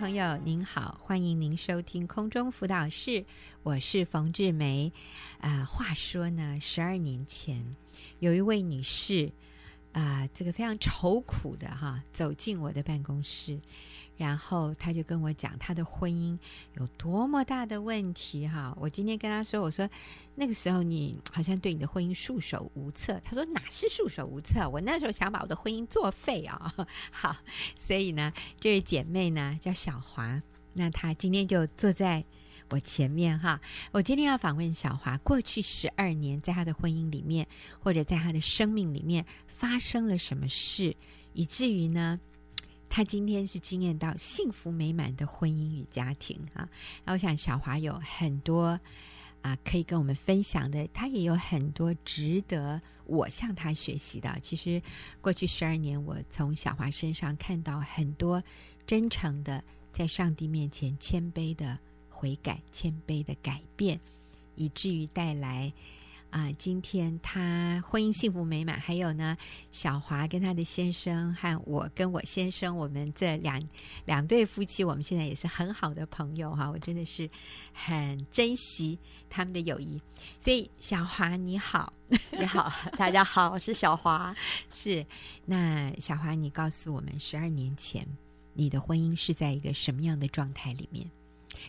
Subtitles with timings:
[0.00, 3.22] 朋友您好，欢迎您收听空中辅导室，
[3.62, 4.90] 我是冯志梅。
[5.40, 7.76] 啊、呃，话说呢，十二年前
[8.18, 9.30] 有一位女士
[9.92, 13.60] 啊、呃，这个非常愁苦的哈，走进我的办公室。
[14.20, 16.38] 然后他就跟我讲他的婚姻
[16.74, 18.76] 有多么大的问题哈！
[18.78, 19.88] 我今天跟他说，我说
[20.34, 23.18] 那个时候你好像对你的婚姻束手无策。
[23.24, 24.68] 他说哪是束手无策？
[24.68, 26.70] 我那时候想把我的婚姻作废啊！
[27.10, 27.34] 好，
[27.78, 28.30] 所以呢，
[28.60, 30.42] 这位姐妹呢叫小华，
[30.74, 32.22] 那她今天就坐在
[32.68, 33.58] 我前面哈。
[33.90, 37.46] 我今天要访问小华，过去十二年在她的婚姻里面，
[37.78, 40.94] 或者在她的生命里面发生了什么事，
[41.32, 42.20] 以至于呢？
[42.90, 46.68] 他今天是惊艳到幸福美满的婚姻与家庭啊，
[47.04, 48.78] 那我想小华有很多
[49.40, 54.36] 啊可以跟我们分享的，他也有很多值得我向他学习的。
[54.42, 54.82] 其实
[55.20, 58.42] 过去十二年，我从小华身上看到很多
[58.86, 59.62] 真诚的
[59.92, 61.78] 在上帝面前谦卑的
[62.08, 63.98] 悔改、谦卑的改变，
[64.56, 65.72] 以至于带来。
[66.30, 69.36] 啊，今天他婚姻幸福美满，还有呢，
[69.72, 73.60] 小华跟他的先生和我跟我先生，我们这两
[74.04, 76.70] 两对夫妻，我们现在也是很好的朋友哈。
[76.70, 77.28] 我真的是
[77.72, 78.96] 很珍惜
[79.28, 80.00] 他们的友谊。
[80.38, 81.92] 所以，小华你好，
[82.30, 84.32] 你好， 大家好，我是小华。
[84.70, 85.04] 是，
[85.44, 88.06] 那小华，你告诉我们，十二年前
[88.54, 91.10] 你的婚姻是在一个什么样的状态里面？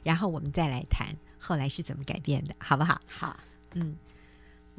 [0.04, 3.02] 然后我们再来谈后来是怎么改变的，好不好？
[3.08, 3.40] 好，
[3.74, 3.98] 嗯。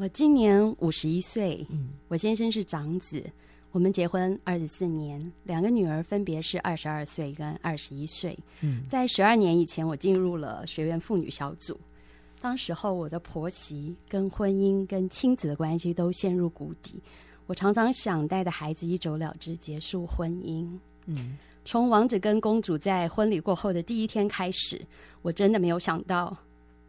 [0.03, 3.23] 我今年五十一岁，嗯，我先生是长子，
[3.71, 8.37] 我们结婚二十四年，两个女儿分别是二十二岁跟二十一岁。
[8.63, 11.79] 嗯，在十二年以前，我进入了学院妇女小组，
[12.41, 17.01] 当时候我的婆媳跟婚姻跟亲子的关系都陷入谷底，
[17.47, 20.69] 我常常想带着孩子一走了之，结束婚姻。
[21.07, 24.85] 嗯，从王子跟公主在婚礼过后的第一天开始，
[25.23, 26.37] 我真的没有想到。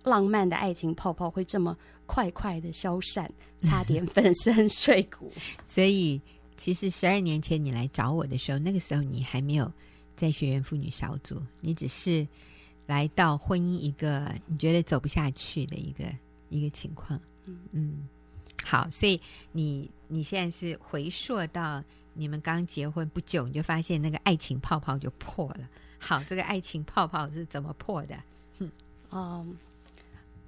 [0.03, 3.31] 浪漫的爱情泡泡会这么快快的消散，
[3.63, 5.31] 差点粉身碎骨。
[5.65, 6.21] 所以，
[6.57, 9.71] 其实十二年前你来找我的时候，那个时候你还没有
[10.15, 12.27] 在学员妇女小组，你只是
[12.85, 16.05] 来到婚姻一个你觉得走不下去的一个
[16.49, 17.19] 一个情况。
[17.45, 18.07] 嗯嗯，
[18.65, 19.19] 好，所以
[19.51, 25.67] 你你现在是回溯到你们刚结婚不久，你就发现那个爱情泡泡就破了。
[25.97, 28.15] 好，这个爱情泡泡是怎么破的？
[28.59, 28.71] 嗯。
[29.09, 29.55] Um,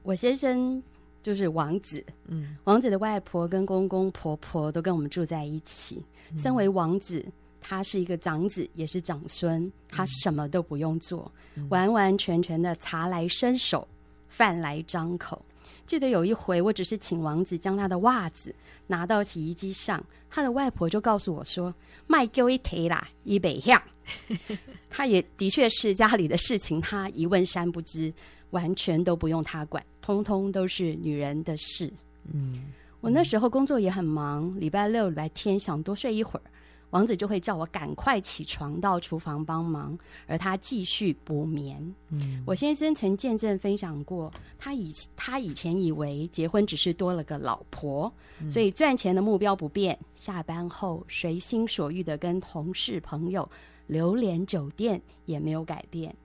[0.03, 0.81] 我先生
[1.25, 6.05] 就是王子，嗯，王子的外婆跟公公婆婆都跟我们住在一起。
[6.29, 7.25] 嗯、身为王子，
[7.59, 13.87] 他是一个长子，也是长孙，他什么都不用做，嗯、完完全全的茶来伸手，
[14.27, 15.43] 饭来张口。
[15.87, 18.53] 记得有一回，我只是请王子将他的袜子
[18.85, 21.73] 拿到洗衣机上，他的外婆就告诉我说
[22.05, 23.81] ：“卖给我一提啦，一北向。
[24.91, 28.13] ”他也的确是家里的事情，他一问三不知。
[28.51, 31.91] 完全都不用他管，通通都是女人的事。
[32.31, 32.71] 嗯，
[33.01, 36.43] 我那时候工作也很忙，礼拜六、礼拜天想多睡一会儿，
[36.91, 41.81] 王子就会叫我赶快起床到厨房帮忙，而他继续补眠。
[42.09, 53.49] 嗯，我先生曾见证分享过，他以他以前以为结婚只是多了个老婆，嗯，所以赚钱的目标不变，下班后随心所欲的跟同事朋友
[53.87, 56.15] 流连酒店也没有改变。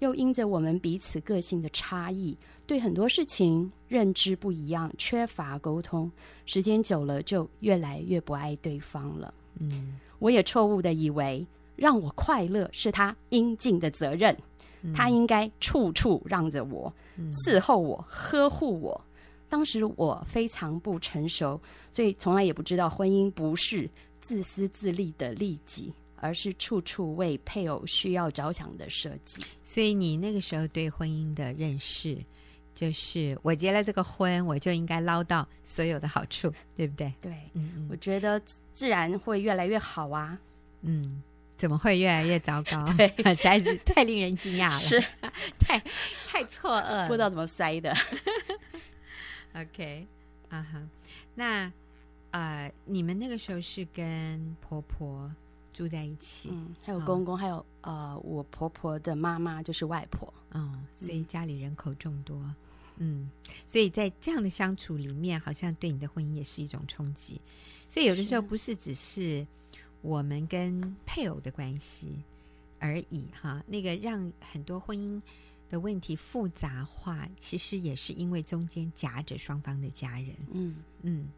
[0.00, 2.36] 又因着我们彼此个性的差异，
[2.66, 6.10] 对很多事情认知不一样，缺乏沟通，
[6.46, 9.32] 时间久了就越来越不爱对方了。
[9.58, 14.36] 嗯，我也错误的以为让我快乐是他应尽的责任，
[14.82, 19.00] 嗯、他应该处处让着我，嗯、伺候我，呵护我。
[19.48, 21.60] 当时我非常不成熟，
[21.90, 23.88] 所以从来也不知道婚姻不是
[24.20, 25.92] 自私自利的利己。
[26.20, 29.44] 而是处处为配偶需要着想的设计。
[29.64, 32.18] 所以你那个时候对婚姻的认识，
[32.74, 37.12] 就是我结了这个婚，我就应该捞到所有的好处，对不对？
[37.20, 38.40] 对，嗯嗯，我觉得
[38.72, 40.38] 自然会越来越好啊。
[40.82, 41.22] 嗯，
[41.56, 42.84] 怎么会越来越糟糕？
[42.96, 45.00] 对， 实在是太令人惊讶了，是
[45.58, 45.82] 太
[46.28, 47.92] 太错愕，不知道怎么摔的。
[49.54, 50.06] OK，
[50.50, 50.88] 啊哈，
[51.34, 51.72] 那
[52.30, 55.28] 呃，你们那个时候是跟婆婆
[55.78, 62.36] 住在一起，嗯，还有公公，哦、还有呃，我婆婆的妈妈就是外婆，嗯，所以家里人口众多，
[62.96, 63.30] 嗯，
[63.64, 67.40] 所以在这样的相处里面，好像对你的婚姻也是一种冲击。
[67.88, 69.46] 所以有的时候不是只是
[70.02, 72.24] 我们跟配偶的关系
[72.80, 75.22] 而已，哈，那个让很多婚姻
[75.70, 80.74] 的问题复杂化，其实也是因为中间夹着双方的家人，嗯。
[81.02, 81.28] 嗯。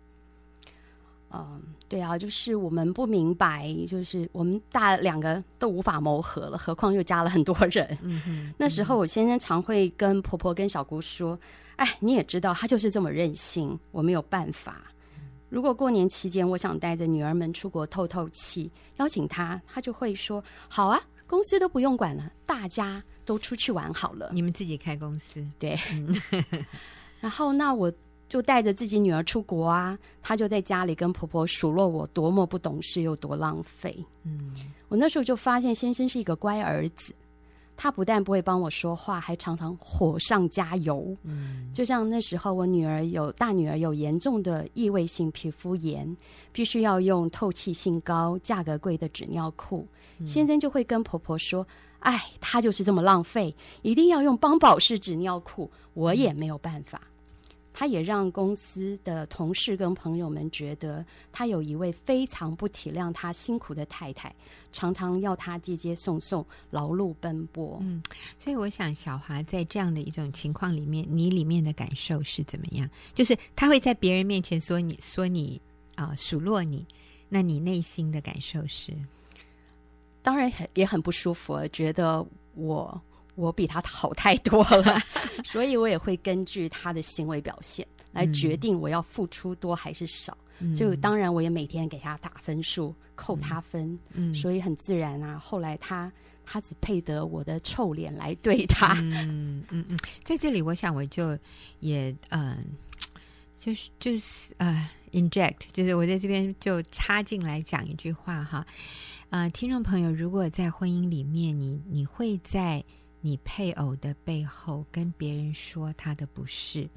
[1.33, 7.97] 嗯，对啊，就是我们不明白，就是我们大两个都无法谋合了，何况又加了很多人。
[8.03, 11.39] 嗯，那时候我先生常会跟婆婆跟小姑说
[11.77, 14.83] ：“哎，你也知道，他就是这么任性，我没有办法。
[15.49, 25.47] 如果过年期间我想带着女儿们出国透透气，邀请他，他就会说：好啊，公司都不用管了，大家都出去玩好了，你们自己开公司。
[25.61, 25.79] 对，
[27.21, 27.93] 然后那我。”
[28.31, 33.93] 就带着自己女儿出国啊，她就在家里跟婆婆数落我多么不懂事又多浪费。
[34.23, 34.55] 嗯，
[34.89, 37.13] 我那时候就发现先生是一个乖儿子，
[37.77, 41.17] 他不但不会帮我说话，还常常火上加油。
[41.25, 46.17] 嗯，就像那时候我女儿有大女儿有严重的异位性皮肤炎，
[46.53, 49.85] 必须要用透气性高、价格贵的纸尿裤，
[50.19, 51.67] 嗯，先生就会跟婆婆说
[51.99, 57.01] ：“哎，他就是这么浪费，一定要用邦宝适纸尿裤。”我也没有办法。
[57.73, 64.35] 他也让公司的同事跟朋友们觉得他有一位非常不体谅他辛苦的太太，
[64.73, 67.79] 常常要他接接送送，劳碌奔波。
[67.83, 68.03] 嗯，
[68.39, 72.89] 所以我想小华在这样的一种情况里面，你里面的感受是怎么样？
[73.15, 75.61] 就是他会在别人面前说你说你
[75.95, 76.85] 啊数落你，
[77.29, 78.93] 那你内心的感受是？
[80.23, 83.01] 当然很也很不舒服，觉得我。
[83.41, 85.01] 我比他好太多了，
[85.45, 90.37] 所以我也会根据他的行为表现来决定我要付出多还是少。
[90.63, 93.99] 嗯、就当然，我也每天给他打分数，扣他分。
[94.13, 95.39] 嗯，所以很自然啊。
[95.39, 96.13] 后来他
[96.45, 98.93] 他只配得我的臭脸来对他。
[99.01, 101.39] 嗯嗯嗯，在这里，我想我就
[101.79, 102.59] 也嗯，
[103.59, 108.59] 就是就是呃，inject，就是我在这边就插进来讲一句话哈。
[109.31, 112.85] 啊、呃，听众朋友，如果在婚姻里面，你你会在。
[113.23, 116.89] 你配偶的背后跟别人说他的不是，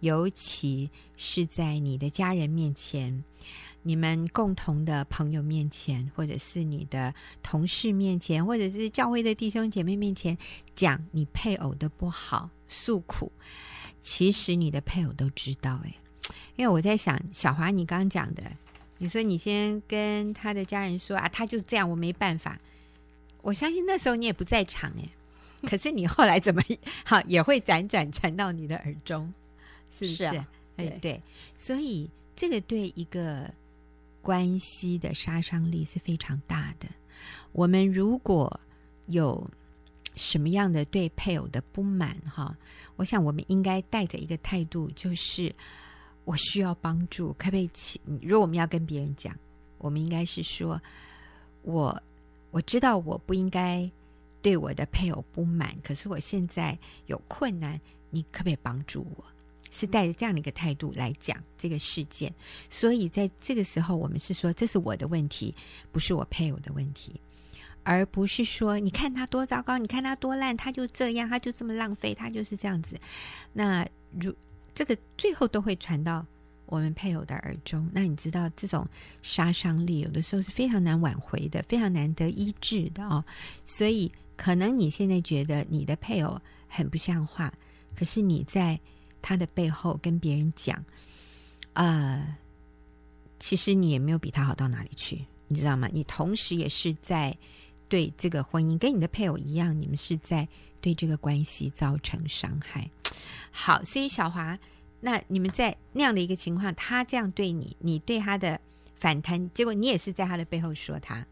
[0.00, 3.24] 尤其是在你的家人面前、
[3.82, 10.36] 你们共同的朋友面前，或者是你的同事面前，或者是教会的弟兄姐妹面前
[10.74, 13.32] 讲你配偶的不好、诉苦，
[14.02, 15.80] 其实你的配偶都知道。
[15.84, 15.94] 哎，
[16.56, 18.42] 因为我在想，小华，你刚讲的，
[18.98, 22.60] 你说你先跟他的家人说啊，他就这样，我没办法。
[23.40, 25.08] 我相信那时候你也不在场，哎。
[25.68, 26.62] 可是你后来怎么
[27.04, 29.32] 好也会辗转传到你的耳中，
[29.90, 30.44] 是不是？
[30.76, 31.22] 对，对，
[31.56, 33.52] 所以这个对一个
[34.22, 36.88] 关系的杀伤力是非常大的。
[37.52, 38.58] 我们如果
[39.06, 39.46] 有
[40.16, 42.56] 什么样的对配偶的不满，哈，
[42.96, 45.54] 我想我们应该带着一个态度，就是
[46.24, 48.00] 我需要帮助，可不可以请？
[48.22, 49.36] 如果我们要跟别人讲，
[49.76, 50.80] 我们应该是说，
[51.62, 52.02] 我
[52.50, 53.90] 我知道我不应该。
[54.42, 59.24] 对我的配偶不满，可是我现在有困难，你可不可以帮助我？
[59.72, 62.34] 是带着这样的一个态度来讲这个事件，
[62.68, 65.54] 所以在这个时候，我们是说这是我的问题，
[65.92, 67.20] 不是我配偶的问题，
[67.84, 72.98] 而不是说你看他多糟糕，你看他多烂，他就这样，他就这么浪费，他就是这样子。
[73.52, 73.86] 那
[74.18, 74.34] 如
[74.74, 76.26] 这个最后都会传到
[76.66, 78.84] 我们配偶的耳中，那你知道这种
[79.22, 83.24] 杀伤力有的时候是非常难挽回的，非常难得医治的哦，
[83.64, 84.10] 所以。
[84.40, 87.52] 可能你现在觉得你的配偶很不像话，
[87.94, 88.80] 可是你在
[89.20, 90.82] 他的背后跟别人讲，
[91.74, 92.36] 呃，
[93.38, 95.90] 其实你也没有比他好到哪里去，你知道吗？
[95.92, 97.36] 你同时也是在
[97.86, 100.48] 对这个婚姻跟你的配偶一样，你们是在
[100.80, 102.90] 对这个关系造成伤害。
[103.50, 104.58] 好，所以小华，
[105.00, 108.58] 那你们在那样的一个情况，他这样对你，你对他的
[108.96, 111.26] 反弹，结果你也是在他的背后说他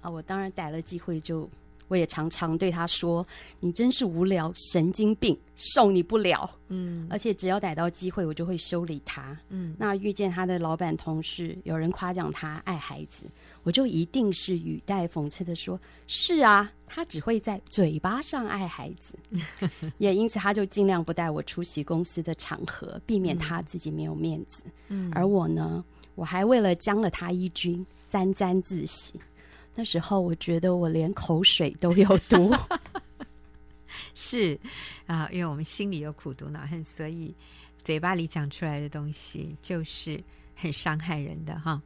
[0.00, 1.46] 啊，我当然逮了机会就。
[1.92, 3.26] 我也常常对他说
[3.60, 9.38] ：“你真是无聊，神经病，受你不了。”嗯，而且只要逮到机会，我就会修理他。
[9.50, 13.26] 嗯，那遇见他的老板同事，有人夸奖他爱孩子，
[13.62, 19.14] 我就一定是语带讽刺的说：“是啊，他只会在嘴巴上爱孩子。
[19.98, 24.62] ”也因此，他就尽量不带我出席公司的场合，避免他自己没有面子。
[24.88, 25.84] 嗯，而我呢，
[26.14, 29.12] 我还为了将了他一军，沾沾自喜。
[29.74, 32.54] 那时候我觉得我连口水都有毒，
[34.14, 34.58] 是
[35.06, 37.34] 啊，因为我们心里有苦毒恼恨，所以
[37.82, 40.22] 嘴巴里讲出来的东西就是
[40.54, 41.80] 很伤害人的哈。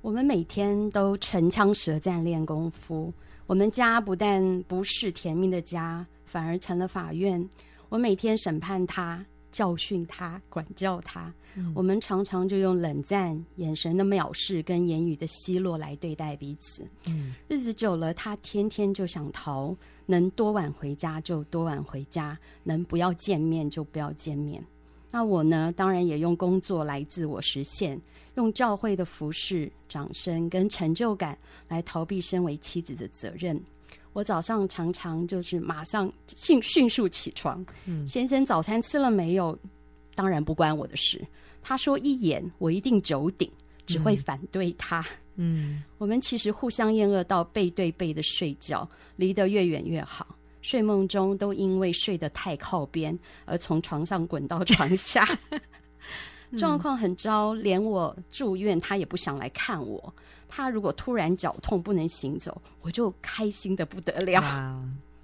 [0.00, 3.12] 我们每天都唇枪舌战练功夫，
[3.46, 7.48] 我们家不但不是甜蜜的家，反而成了法院。
[7.88, 9.24] 我每天审判他。
[9.52, 11.32] 教训他，管教他。
[11.54, 16.84] 嗯，我们常常就用冷战、眼神的藐视跟言语的奚落来对待彼此。
[17.06, 24.64] 嗯，日子久了，他天天就想逃，能多晚回家就多晚回家，能不要见面就不要见面。
[25.10, 28.00] 那我呢，当然也用工作来自我实现，
[28.36, 31.36] 用教会的服侍、掌声跟成就感
[31.68, 33.62] 来逃避身为妻子的责任。
[34.12, 39.58] 我早上常常就是马上迅迅速起床，嗯，先生早餐吃了没有？
[40.14, 41.24] 当然不关我的事。
[41.62, 43.50] 他说一言，我一定九鼎，
[43.86, 45.00] 只会反对他。
[45.36, 50.36] 嗯，嗯， 我们其实互相厌恶到背对背的睡觉，离得越远越好。
[50.60, 55.26] 睡梦中都因为睡得太靠边而从床上滚到床下，
[56.56, 60.12] 状况很糟，连我住院他也不想来看我。
[60.48, 64.40] 他如果突然脚痛不能行走，我就开心的不得了。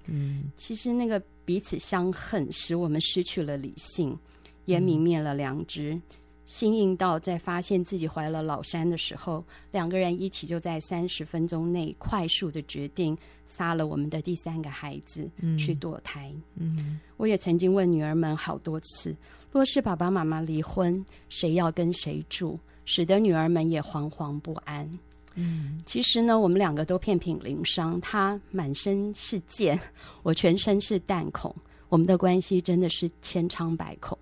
[0.05, 4.17] 嗯， 其实那个彼此相恨，使我们失去了理性，
[4.65, 5.93] 也泯灭了良知。
[5.93, 6.01] 嗯
[6.49, 13.15] 心硬到在发现自己怀了老三的时候，两个人一起就在三十分钟内快速的决定
[13.47, 16.33] 杀了我们的第三个孩子，嗯、去堕胎。
[16.55, 19.15] 嗯，我也曾经问女儿们好多次，
[19.51, 22.57] 若是爸爸妈妈离婚，谁要跟谁住？
[22.85, 24.89] 使得女儿们也惶惶不安。
[25.35, 29.79] 嗯，其实呢，我们两个都遍体鳞伤，他满身是箭，
[30.23, 31.55] 我全身是弹孔，
[31.87, 34.17] 我们的关系真的是千疮百孔。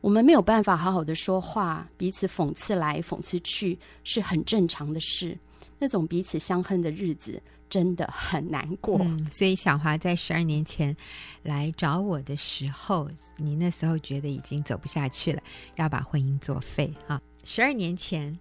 [0.00, 5.36] 我们没有办法好好的说话，彼此讽刺来讽刺去是很正常的事。
[5.78, 8.98] 那种彼此相恨的日子真的很难过。
[9.00, 10.96] 嗯，所以小华在十二年前
[11.42, 15.42] 来找我的时候，你那时候觉得已经走不下去了，
[15.76, 17.20] 要把婚姻作废啊。
[17.44, 18.36] 十二年前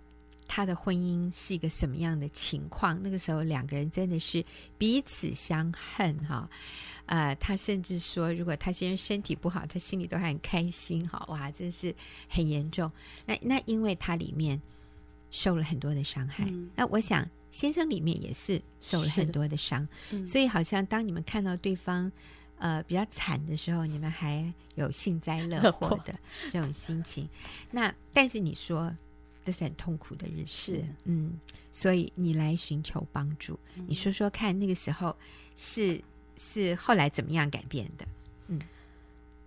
[0.48, 3.00] 他的婚姻是一个什么样的情况？
[3.02, 4.44] 那个时候两个人真的是
[4.78, 6.50] 彼此相恨哈。
[7.08, 11.24] 呃，他甚至说，如果他先生身体不好，他心里都还很开心哈。
[11.28, 11.94] 哇，真是
[12.28, 12.92] 很严重。
[13.28, 14.60] 那那因为他里面
[15.30, 19.88] 受了很多的伤害，嗯、那我想先生里面也是受了很多的伤，
[20.28, 22.12] 所以好像当你们看到对方
[22.58, 25.98] 呃比较惨的时候，你们还有幸灾乐祸。
[26.04, 26.14] 的
[26.52, 27.30] 这种心情。
[27.72, 28.94] 那但是你说
[29.46, 30.86] 这是很痛苦的日子，是。
[31.06, 31.40] 嗯，
[31.72, 35.16] 所以你来寻求帮助，嗯、你说说看，那个时候
[35.56, 36.04] 是。
[36.38, 38.06] 是后来怎么样改变的？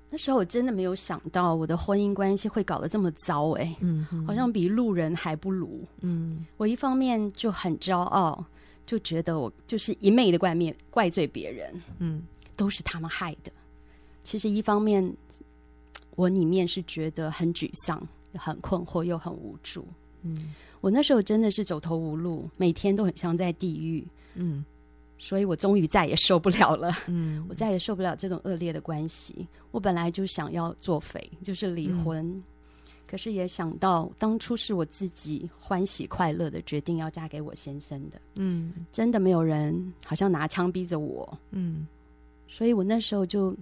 [0.09, 5.85] 嗯，那时候我真的没有想到我的婚姻关系会搞得这么糟哎、欸，嗯，好像比路人还不如。
[6.01, 8.45] 嗯，我一方面就很骄傲，
[8.87, 12.23] 就觉得我就是一昧的怪面怪罪别人，嗯，
[12.57, 13.53] 都是他们害的。
[14.25, 15.15] 其实一方面，
[16.17, 19.87] 我里面是觉得很沮丧、很困惑又很无助。
[20.23, 24.07] 嗯，我那时候真的是走投无路，每天都很像在地狱。
[24.35, 24.65] 嗯。
[25.19, 29.47] 所以我终于再也受不了了，嗯，我再也受不了这种恶劣的关系。
[29.73, 32.43] 我本来就想要作废，就是离婚，嗯、
[33.07, 41.87] 可是也想到当初是我自己欢喜快乐的决定要嫁给我先生的，嗯，真的没有人好像拿枪逼着我，嗯，
[42.49, 43.55] 所以我那时候就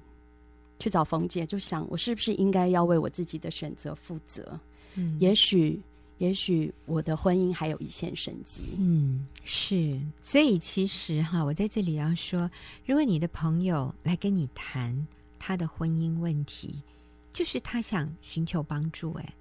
[0.78, 4.60] 去找冯姐，就想我是不是应该要为我自己的选择负责？
[4.94, 5.80] 嗯，也许。
[6.18, 8.62] 也许我的婚姻还有一线生机。
[8.78, 10.00] 嗯，是。
[10.20, 12.50] 所以其实哈，我在这里要说，
[12.86, 15.06] 如果你的朋友来跟你谈
[15.38, 16.80] 他的婚姻问题，
[17.32, 19.34] 就是他想寻求帮助，哎，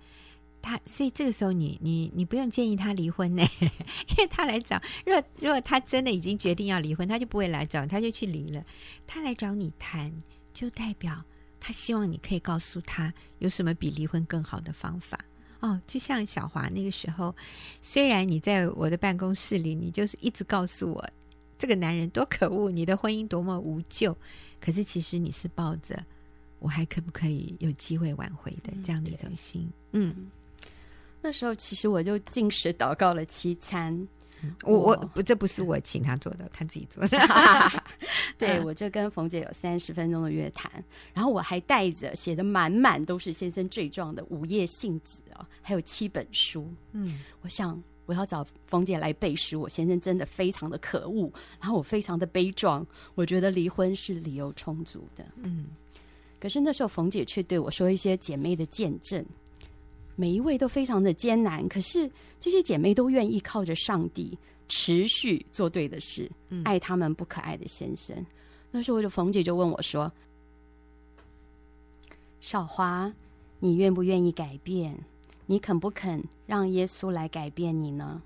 [0.62, 4.82] 他所以这个时候你你你不用建议他离婚呢， 因为他来找。
[5.06, 8.62] 如果如果他真的已经决定要离婚，他就不会来找，他就去离了。
[9.08, 10.12] 他来找你谈，
[10.54, 11.24] 就代表
[11.60, 15.18] 他希望你可以告诉他有什么比离婚更好的方法。
[15.60, 17.36] 哦，就像小华那个时候，
[17.82, 21.10] 虽然你在我的办公室里，你就是一直告诉我
[21.58, 24.16] 这个男人多可恶，你的婚姻多么无救，
[24.60, 25.98] 可是其实你是抱着
[26.60, 29.70] 我还可不可以有机会挽回的这样的一种心。
[29.92, 30.32] 嗯，嗯，
[31.22, 34.08] 那时候其实我就进食祷告了七餐。
[34.64, 37.18] 我我不，这不是我请他做的，他自己做的。
[38.38, 40.72] 对，我就跟冯姐有三十分钟的约谈，
[41.14, 46.70] 然后我还带着写的满满都是先生罪状的午夜信纸啊，还有七本书。
[46.92, 55.26] 嗯，我想我要找冯姐来背书，我先生真的非常的可恶，然后我非常的悲壮，我觉得离婚是理由充足的。
[55.42, 55.68] 嗯，
[56.40, 59.26] 可是那时候冯姐却对我说一些姐妹的见证。
[60.18, 68.16] 每一位都非常的艰难，可是这些姐妹都愿意靠着上帝持续做对的事，嗯、爱他们不可爱的先生。
[68.72, 70.12] 那时候，我就冯姐就问我说
[72.42, 73.14] ：“少华，
[73.60, 74.98] 你愿不愿意改变？
[75.46, 78.22] 你肯不肯让耶稣来改变你呢？”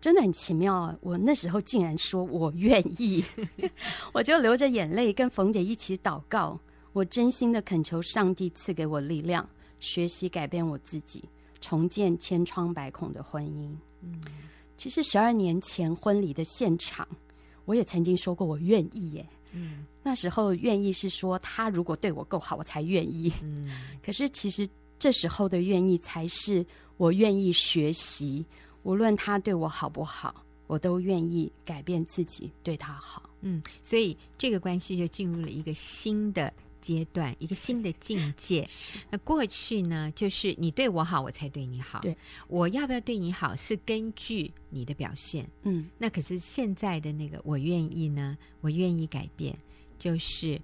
[0.00, 3.24] 真的很奇妙，我那时候竟然说我愿意，
[4.12, 6.58] 我就流着眼泪跟冯姐一起祷告，
[6.92, 9.48] 我真心的恳求上帝赐给我力量。
[9.78, 11.24] 学习改变我自己，
[11.60, 13.68] 重建千疮百孔的婚姻。
[14.00, 14.20] 嗯，
[14.82, 17.06] 其实十二年前婚礼的现场，
[17.66, 19.24] 我也曾经说过我愿意耶。
[19.52, 23.32] 嗯，那时候愿意是说他如果对我够好，我才愿意。
[23.44, 23.70] 嗯，
[24.04, 28.44] 可是其实这时候的愿意才是我愿意学习，
[28.82, 33.30] 无论他对我好不好，我都愿意改变自己对他好。
[33.40, 36.52] 嗯，所以这个关系就进入了一个新的。
[36.82, 38.68] 阶段一个新的境界。
[39.08, 42.00] 那过去呢，就是你对我好，我才对你好。
[42.00, 42.14] 对，
[42.48, 45.48] 我要不要对你好，是根据你的表现。
[45.62, 49.56] 嗯，那可是现在的那个我愿意呢，我愿意改变，
[49.98, 50.60] 就是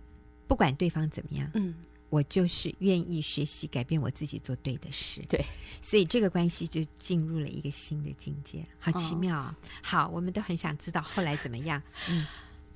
[0.46, 1.74] 不管对方怎么样，嗯，
[2.10, 5.22] 我就是愿意学习改变我自己，做对的事。
[5.28, 5.40] 对，
[5.80, 9.56] 所以这个关系就进入了一个新的境界，好奇妙啊！
[9.56, 11.80] 哦，好，我们都很想知道后来怎么样。
[12.10, 12.26] 嗯。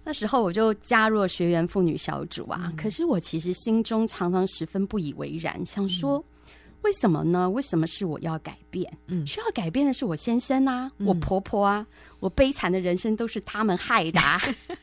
[0.04, 7.48] 那时候我就加入了学员妇女小组啊，嗯、可是我其实心中常常十分不以为然，想说、嗯、为什么呢？
[7.48, 8.92] 为什么是我要改变？
[9.06, 11.86] 嗯，需要改变的是我先生啊，嗯、我婆婆啊，
[12.18, 14.40] 我悲惨的人生都是他们害的、啊，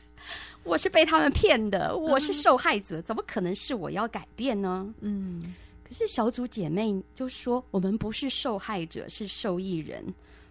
[0.64, 4.88] 我是被他们骗的，我是受害者，嗯、怎么可能是我要改变呢？
[5.00, 5.54] 嗯，
[5.86, 10.02] 可是小组姐妹就说我们不是受害者，是受益人。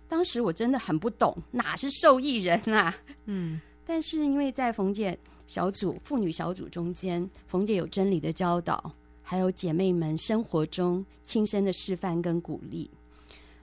[0.08, 2.96] 当时我真的很不懂，哪是受益人啊？
[3.26, 3.60] 嗯。
[3.90, 5.18] 但是，因为在冯姐
[5.48, 8.94] 小组、妇女小组中间，冯姐有真理的教导，
[9.24, 12.88] 还有姐妹们生活中亲身的示范跟鼓励。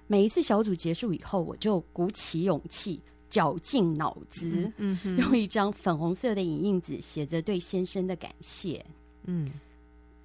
[0.09, 8.85] 每一次小组结束以后，我就鼓起勇气，绞尽脑汁，嗯，用一张粉红色的影印纸写着对先生的感谢。
[9.26, 9.52] 嗯，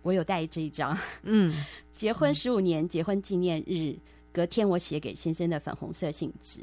[0.01, 0.98] 我有带这一张。
[1.22, 3.96] 嗯，结婚十五年，结婚纪念日，
[4.34, 6.62] 隔天我写给先生的粉红色信纸，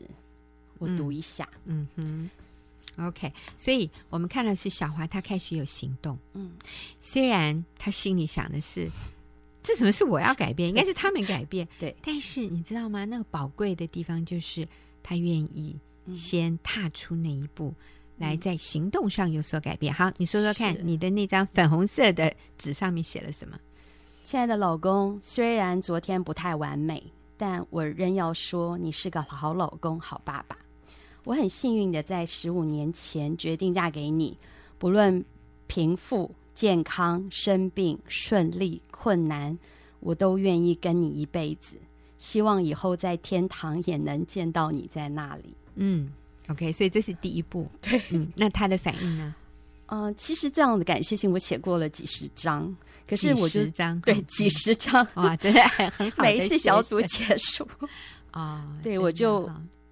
[0.78, 1.48] 我读一下。
[1.66, 2.30] 嗯，嗯哼。
[2.98, 6.18] OK，所以我们看到是小华，他开始有行动。
[6.34, 6.52] 嗯，
[6.98, 8.90] 虽然他心里想的是，
[9.62, 10.68] 这怎么是我要改变？
[10.70, 11.66] 应该是他们改变。
[11.78, 13.04] 对，但是你知道吗？
[13.04, 14.66] 那个宝贵的地方就是
[15.02, 15.78] 他愿意
[16.14, 17.72] 先踏出那一步，
[18.16, 19.94] 来在行动上有所改变。
[19.94, 23.56] 好，你说说看，你的那张粉红色的纸上面写了什么？
[24.24, 27.02] 亲爱的老公，虽然昨天不太完美，
[27.36, 30.58] 但我仍要说你是个好老公、好爸爸。
[31.24, 34.36] 我很幸运的在十五年前决定嫁给你，
[34.78, 35.22] 不论
[35.66, 39.56] 贫富、健康、生病、顺利、困难，
[40.00, 41.76] 我都愿意跟你一辈子。
[42.16, 45.54] 希望以后在天堂也能见到你在那里。
[45.76, 46.10] 嗯
[46.48, 47.68] ，OK，所以这是第一步。
[47.80, 49.34] 对，嗯，那他的反应呢？
[49.86, 52.74] 嗯、呃，其实这样的感谢信我写过了几十张，
[53.06, 56.22] 可是我十张，对，几十张，哇，真的很好。
[56.24, 57.66] 每一次小组结束
[58.30, 59.48] 啊，哦、对我就。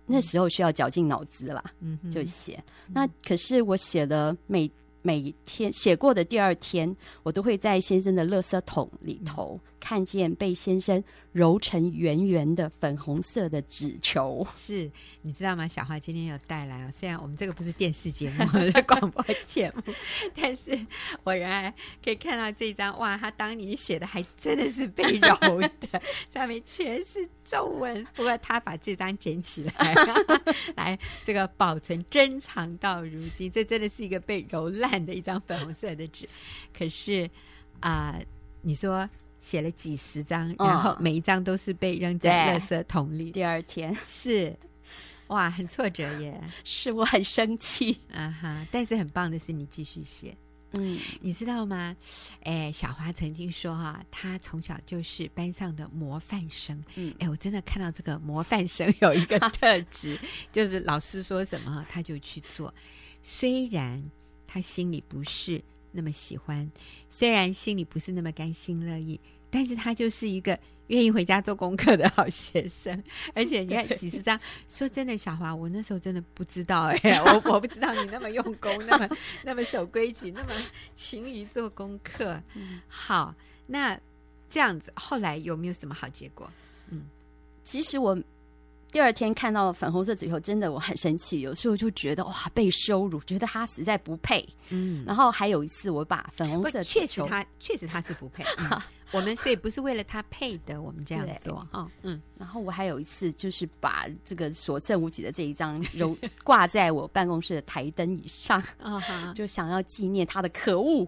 [0.07, 2.63] 那时候需要绞尽脑汁啦，嗯，就写。
[2.93, 4.71] 那可是我写了每
[5.03, 9.61] 每天写过的第二天，我都会在先生的垃圾桶里头。
[9.63, 14.91] 嗯看见被先生揉成圆圆的粉红色的纸球，是
[15.23, 15.69] 你知道吗？
[15.69, 19.83] 小花今天有带来啊，虽然我们这个不是电视节目，是广播节目，
[20.35, 20.79] 但是
[21.25, 25.61] 我仍然可以看到这张哇，他当年写的还真的是被揉
[25.91, 28.05] 的，上面全是皱纹。
[28.15, 29.95] 不过他把这张捡起来，
[30.75, 36.29] 来这个保存珍藏到如今，这真的是一个被揉烂的一张粉红色的纸。
[36.77, 37.29] 可是
[37.81, 38.19] 啊、
[38.63, 39.09] 你说。
[39.39, 43.31] 写了几十张，然后每一张都是被扔在垃圾桶里。
[43.31, 43.95] 第二天。
[44.05, 44.57] 是，
[45.29, 47.99] 哇，很挫折耶， 是我很生气。
[48.13, 48.67] 啊哈！
[48.71, 50.37] 但是很棒的是你继续写，
[50.73, 51.97] 嗯，你知道吗？
[52.43, 56.83] 哎，小华曾经说哈、啊，他从小就是班上的模范生。
[56.95, 60.19] 嗯，哎，我真的看到这个模范生有一个特质，
[60.53, 62.73] 就是老师说什么他就去做，
[63.23, 64.03] 虽然
[64.47, 65.63] 他心里不是
[65.97, 66.71] 那么喜欢，
[67.09, 69.19] 虽然心里不是那么甘心乐意。
[69.49, 74.39] 但是他就是一个愿意回家做功课的好学生，而且 你看几十张。
[74.69, 79.09] 说真的，小华，我那时候真的不知道哎、欸， 我我不知道你那么用功，那么
[79.45, 80.51] 那么守规矩，那么
[80.97, 82.39] 勤于做功课。
[82.55, 83.35] 嗯，好，
[83.67, 83.99] 那
[84.51, 86.51] 这样子后来有没有什么好结果？
[86.91, 87.07] 嗯，
[87.65, 88.19] 其实我
[88.93, 94.47] 第二天看到粉红色纸以后，真的我很生气，有时候就觉得哇，被羞辱，觉得他实在不配。
[94.71, 98.43] 嗯，然后还有一次，我把粉红色确实他确实他是不配。
[98.59, 98.71] 嗯
[99.13, 101.83] 我们所以不是为了他配的，我们这样做哈。
[101.83, 108.61] 哦，嗯，然后我还有一次就是把这个所剩无几的这一张揉 挂在我办公室的台灯以上，
[109.33, 111.07] 就想要纪念他的可恶。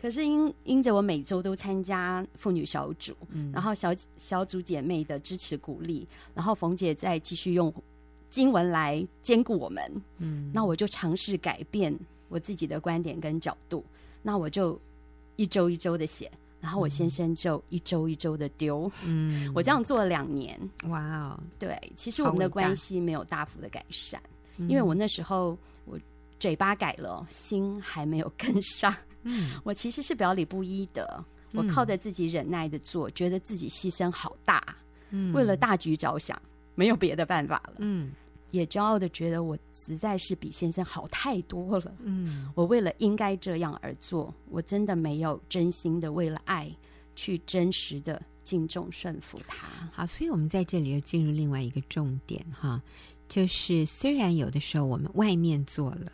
[0.00, 7.72] 可是因因着我每周都参加妇女小组，嗯，然后小小组姐妹的支持鼓励，然后冯姐再继续用
[8.30, 11.96] 经文来兼顾我们，嗯，那我就尝试改变
[12.28, 13.84] 我自己的观点跟角度，
[14.22, 14.80] 那我就
[15.36, 16.30] 一周一周的写。
[16.60, 20.58] 然后我先生就一周一周的丢，嗯， 我这样做了两年，
[20.88, 24.20] 哇哦，对，其实我们的关系没有大幅的改善，
[24.56, 25.96] 因为我那时候我
[26.40, 28.92] 嘴巴改了，心还没有跟上。
[29.28, 31.24] 嗯，我其实是表里不一的。
[31.52, 34.62] 我靠着自己忍耐的做，觉得自己牺牲好大。
[35.10, 36.40] 嗯，为了大局着想，
[36.74, 37.76] 没有别的办法了。
[37.78, 38.12] 嗯，
[38.50, 41.94] 也骄傲的觉得我实在是比先生好太多了。
[42.02, 46.70] 嗯，我为了应该这样而做，我真的没有真心的为了爱
[47.14, 49.66] 去真实的敬重顺服他。
[49.90, 52.82] 好，所以我们在这里又进入另外一个重点哈，
[53.26, 56.12] 就是虽然有的时候我们外面做了，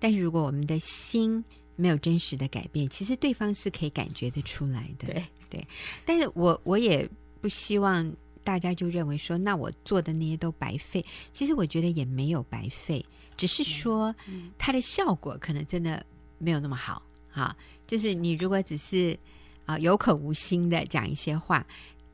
[0.00, 1.44] 但是如果我们的心
[1.76, 5.06] 没有真实的改变，其实对方是可以感觉得出来的。
[5.12, 5.66] 对对，
[6.04, 7.08] 但是我我也
[7.40, 11.04] 不希望大家就认为说，那我做的那些都白费。
[11.32, 13.04] 其实我觉得也没有白费，
[13.36, 14.14] 只是说
[14.58, 16.04] 它的效果可能真的
[16.38, 17.02] 没有那么好。
[17.30, 17.56] 哈，
[17.86, 19.18] 就是你如果只是
[19.64, 21.66] 啊有口无心的讲一些话，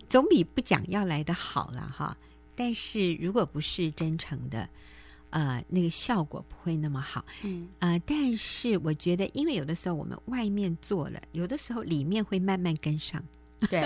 [0.09, 2.17] 总比不讲要来的好了哈。
[2.55, 4.69] 但是如果不是真诚的。
[5.31, 13.23] 呃，那个效果不会那么好，嗯呃，但是我觉得，因为有的时候我们外面做了，有的时候里面会慢慢跟上，
[13.69, 13.83] 对，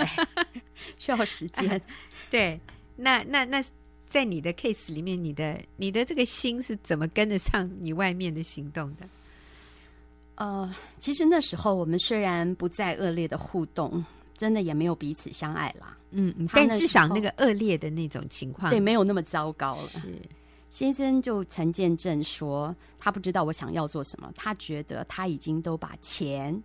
[0.97, 1.81] 需要时间，呃、
[2.29, 2.59] 对。
[2.95, 3.63] 那那那
[4.05, 9.09] 在你的 case 里面，你的你的这个心是怎么跟得上你外面的行动的？
[10.35, 14.05] 呃，其实那时候我们虽然不再恶劣的互动，
[14.37, 20.21] 真的也没有彼此相爱啦，嗯嗯，但至少那个恶劣的那种情况，对，没有那么糟糕了，是。
[20.73, 26.59] 先生就曾见证说，他不知道我想要做什么，他觉得他已经都把钱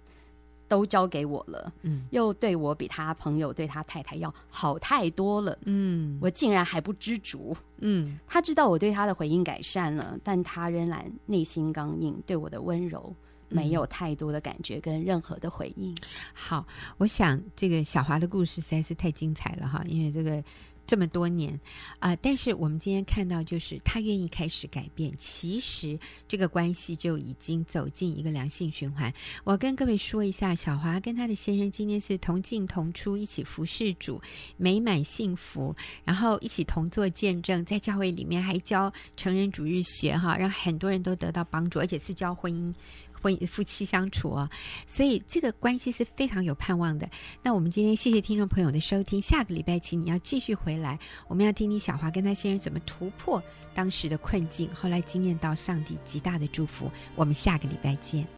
[0.67, 13.15] 都交给我了，嗯，又对我比他朋友对他太太要好太多了，嗯，我竟然还不知足，嗯，他知道我对他的回应改善了，但他仍然内心刚硬，对我的温柔
[13.51, 15.95] 没有太多的感觉跟任何的回应。
[16.33, 16.65] 好，
[16.97, 20.43] 我想这个小华的故事实在是太精彩了哈，因为这个。
[20.89, 21.61] 这么多年
[22.01, 29.13] 啊、但是我们今天看到，就是他愿意开始改变，其实这个关系就已经走进一个良性循环。
[29.45, 34.21] 我跟各位说一下，小华跟他的先生今天是同进同出，一起服侍主，
[34.57, 42.73] 美满幸福，然后一起同做见证，在教会里面还教成人主日学哈，让很多人都得到帮助，而且是教婚姻。
[43.21, 44.51] 婚夫妻相处哦，
[44.87, 47.09] 所以这个关系是非常有盼望的。
[47.43, 53.43] 那我们今天谢谢听众朋友的收听，下个礼拜请你要继续回来，我们要听听小华跟他先生怎么突破
[53.75, 56.91] 当时的困境，后来惊艳到上帝极大的祝福。
[57.15, 58.38] 我们下个礼拜见。